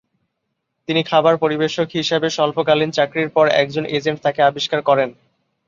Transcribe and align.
তিনি 0.87 1.01
খাবার 1.03 1.33
পরিবেশক 1.37 1.87
হিসাবে 1.93 2.27
স্বল্পকালীন 2.29 2.91
চাকরির 2.91 3.29
পর, 3.29 3.45
একজন 3.61 3.83
এজেন্ট 3.89 4.19
তাকে 4.21 4.41
আবিষ্কার 4.43 4.79
করেন। 4.81 5.09